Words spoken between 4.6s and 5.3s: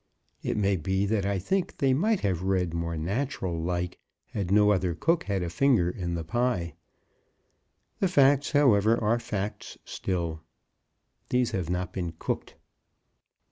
other cook